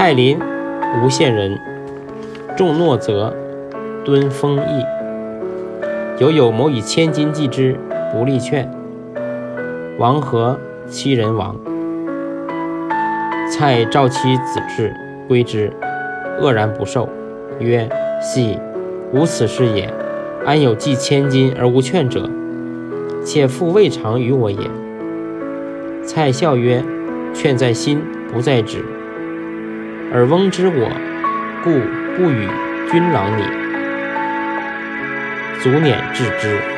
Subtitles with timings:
[0.00, 0.38] 蔡林，
[1.02, 1.58] 吴县人，
[2.56, 3.34] 重诺泽，
[4.04, 4.86] 敦丰邑。
[6.20, 7.76] 犹有谋以千金计之，
[8.12, 8.70] 不利劝。
[9.98, 10.56] 王和
[10.86, 11.56] 妻人亡。
[13.50, 14.94] 蔡召其子至，
[15.26, 15.72] 归之，
[16.40, 17.08] 愕然不受，
[17.58, 17.88] 曰
[18.22, 18.56] ：“系
[19.12, 19.92] 无此事也。
[20.46, 22.30] 安有计千金而无劝者？
[23.24, 24.70] 且父未尝与我也。”
[26.06, 26.84] 蔡笑曰
[27.34, 28.00] ：“劝在心，
[28.32, 28.84] 不在纸。
[30.12, 30.88] 而翁之我，
[31.62, 31.70] 故
[32.16, 32.48] 不与
[32.90, 33.44] 君郎也。”
[35.60, 36.77] 卒辇致之。